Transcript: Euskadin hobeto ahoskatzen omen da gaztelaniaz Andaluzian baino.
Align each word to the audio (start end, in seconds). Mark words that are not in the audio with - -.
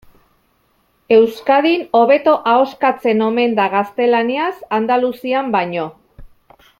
Euskadin 1.17 1.83
hobeto 1.99 2.33
ahoskatzen 2.53 3.21
omen 3.29 3.55
da 3.63 3.69
gaztelaniaz 3.77 4.53
Andaluzian 4.83 5.57
baino. 5.59 5.89